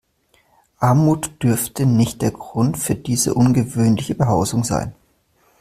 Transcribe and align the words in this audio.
Armut 0.79 1.43
dürfte 1.43 1.85
nicht 1.85 2.23
der 2.23 2.31
Grund 2.31 2.79
für 2.79 2.95
diese 2.95 3.35
ungewöhnliche 3.35 4.15
Behausung 4.15 4.63
sein. 4.63 4.95